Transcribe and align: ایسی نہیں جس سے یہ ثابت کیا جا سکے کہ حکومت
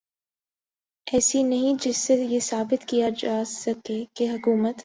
ایسی 1.07 1.43
نہیں 1.43 1.73
جس 1.81 1.97
سے 1.97 2.15
یہ 2.15 2.39
ثابت 2.39 2.85
کیا 2.87 3.09
جا 3.17 3.43
سکے 3.45 4.05
کہ 4.13 4.29
حکومت 4.29 4.75